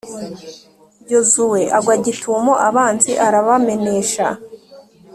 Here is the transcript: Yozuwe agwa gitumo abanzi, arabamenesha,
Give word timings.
Yozuwe 1.13 1.61
agwa 1.77 1.95
gitumo 2.05 2.53
abanzi, 2.67 3.11
arabamenesha, 3.25 4.27